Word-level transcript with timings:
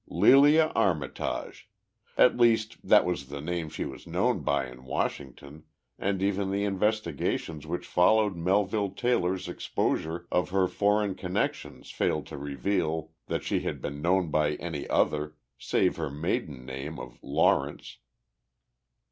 "Lelia 0.09 0.71
Armitage. 0.73 1.69
At 2.17 2.35
least 2.35 2.77
that 2.83 3.05
was 3.05 3.27
the 3.27 3.39
name 3.39 3.69
she 3.69 3.85
was 3.85 4.07
known 4.07 4.39
by 4.39 4.67
in 4.67 4.83
Washington, 4.85 5.65
and 5.99 6.23
even 6.23 6.49
the 6.49 6.63
investigations 6.63 7.67
which 7.67 7.85
followed 7.85 8.35
Melville 8.35 8.89
Taylor's 8.89 9.47
exposure 9.47 10.25
of 10.31 10.49
her 10.49 10.67
foreign 10.67 11.13
connections 11.13 11.91
failed 11.91 12.25
to 12.25 12.37
reveal 12.39 13.11
that 13.27 13.43
she 13.43 13.59
had 13.59 13.79
been 13.79 14.01
known 14.01 14.31
by 14.31 14.55
any 14.55 14.87
other, 14.89 15.35
save 15.59 15.97
her 15.97 16.09
maiden 16.09 16.65
name 16.65 16.97
of 16.97 17.19
Lawrence." 17.21 17.99